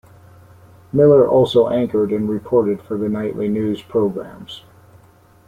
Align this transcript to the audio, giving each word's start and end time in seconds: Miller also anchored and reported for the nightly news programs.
Miller 0.91 1.27
also 1.29 1.69
anchored 1.69 2.11
and 2.11 2.27
reported 2.27 2.81
for 2.81 2.97
the 2.97 3.07
nightly 3.07 3.47
news 3.47 3.83
programs. 3.83 4.63